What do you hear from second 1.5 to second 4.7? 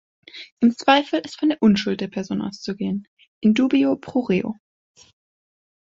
Unschuld der Person auszugehen (in dubio pro reo).